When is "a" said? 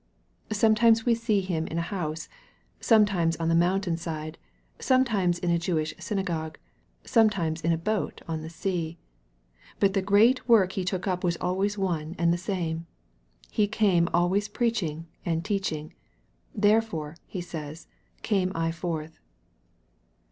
1.77-1.83, 5.51-5.59, 7.71-7.77